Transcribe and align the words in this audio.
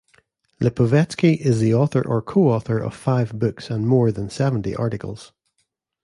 Lipovestky 0.59 1.37
is 1.39 1.59
the 1.59 1.75
author 1.75 2.01
or 2.03 2.23
co-author 2.23 2.79
of 2.79 2.95
five 2.95 3.37
books 3.37 3.69
and 3.69 3.87
more 3.87 4.11
than 4.11 4.31
seventy 4.31 4.75
articles. 4.75 5.31